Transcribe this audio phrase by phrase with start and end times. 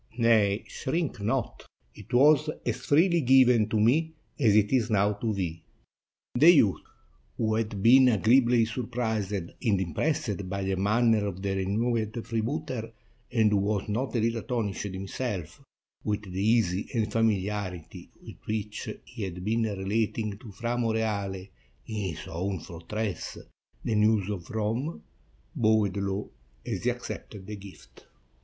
[0.17, 5.31] "Nay, shrink not; it was as freely given to me as it is now to
[5.31, 5.63] thee."
[6.33, 6.81] The youth,
[7.37, 12.91] who had been agreeably surprised and impressed by the manner of the renowned freebooter,
[13.31, 15.61] and who was not a little astonished himself
[16.03, 21.47] with the ease and famiharity with which he had been relating to Fra Moreale,
[21.85, 23.37] in his own fortress,
[23.85, 25.03] the news of Rome,
[25.55, 26.31] bowed low
[26.65, 28.07] as he accepted the gift.